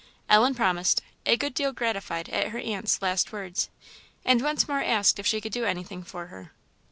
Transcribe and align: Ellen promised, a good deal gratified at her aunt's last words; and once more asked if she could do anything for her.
Ellen 0.27 0.55
promised, 0.55 1.03
a 1.27 1.37
good 1.37 1.53
deal 1.53 1.71
gratified 1.73 2.27
at 2.29 2.47
her 2.47 2.57
aunt's 2.57 3.03
last 3.03 3.31
words; 3.31 3.69
and 4.25 4.41
once 4.41 4.67
more 4.67 4.81
asked 4.81 5.19
if 5.19 5.27
she 5.27 5.39
could 5.39 5.51
do 5.53 5.63
anything 5.65 6.01
for 6.03 6.25
her. 6.33 6.53